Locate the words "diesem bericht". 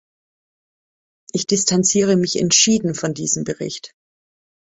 3.13-3.93